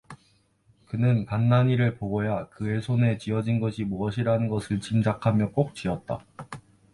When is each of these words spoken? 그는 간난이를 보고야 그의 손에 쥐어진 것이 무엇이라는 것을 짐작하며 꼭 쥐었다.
그는 0.87 1.27
간난이를 1.27 1.93
보고야 1.97 2.47
그의 2.49 2.81
손에 2.81 3.19
쥐어진 3.19 3.59
것이 3.59 3.83
무엇이라는 3.83 4.47
것을 4.47 4.79
짐작하며 4.81 5.51
꼭 5.51 5.75
쥐었다. 5.75 6.25